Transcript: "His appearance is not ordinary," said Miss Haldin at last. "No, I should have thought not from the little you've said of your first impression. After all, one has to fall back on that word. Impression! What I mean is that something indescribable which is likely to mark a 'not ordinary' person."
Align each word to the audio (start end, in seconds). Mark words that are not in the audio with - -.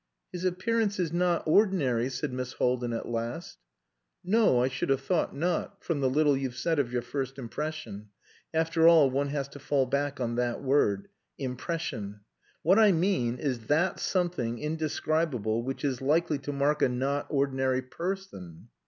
"His 0.31 0.45
appearance 0.45 0.97
is 0.99 1.13
not 1.13 1.43
ordinary," 1.45 2.09
said 2.09 2.33
Miss 2.33 2.53
Haldin 2.53 2.91
at 2.91 3.07
last. 3.07 3.59
"No, 4.23 4.59
I 4.59 4.67
should 4.67 4.89
have 4.89 5.01
thought 5.01 5.35
not 5.35 5.83
from 5.83 5.99
the 6.01 6.09
little 6.09 6.35
you've 6.35 6.55
said 6.55 6.79
of 6.79 6.91
your 6.91 7.03
first 7.03 7.37
impression. 7.37 8.07
After 8.51 8.87
all, 8.87 9.11
one 9.11 9.29
has 9.29 9.47
to 9.49 9.59
fall 9.59 9.85
back 9.85 10.19
on 10.19 10.37
that 10.37 10.63
word. 10.63 11.07
Impression! 11.37 12.21
What 12.63 12.79
I 12.79 12.91
mean 12.91 13.37
is 13.37 13.67
that 13.67 13.99
something 13.99 14.57
indescribable 14.57 15.61
which 15.61 15.85
is 15.85 16.01
likely 16.01 16.39
to 16.39 16.51
mark 16.51 16.81
a 16.81 16.89
'not 16.89 17.27
ordinary' 17.29 17.83
person." 17.83 18.69